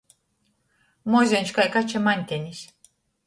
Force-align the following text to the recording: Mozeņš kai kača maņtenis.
Mozeņš 1.15 1.53
kai 1.59 1.67
kača 1.77 2.03
maņtenis. 2.09 2.65